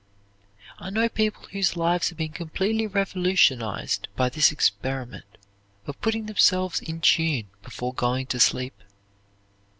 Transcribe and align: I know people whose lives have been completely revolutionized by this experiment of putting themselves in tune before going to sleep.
I 0.79 0.89
know 0.89 1.07
people 1.09 1.43
whose 1.51 1.77
lives 1.77 2.09
have 2.09 2.17
been 2.17 2.31
completely 2.31 2.87
revolutionized 2.87 4.07
by 4.15 4.29
this 4.29 4.51
experiment 4.51 5.25
of 5.85 6.01
putting 6.01 6.25
themselves 6.25 6.79
in 6.81 7.01
tune 7.01 7.49
before 7.61 7.93
going 7.93 8.25
to 8.33 8.39
sleep. 8.39 8.73